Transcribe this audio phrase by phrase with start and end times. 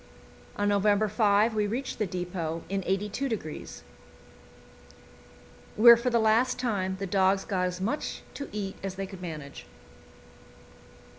[0.55, 3.83] On November 5 we reached the depot in 82°,
[5.75, 9.21] where for the last time the dogs got as much to eat as they could
[9.21, 9.67] manage.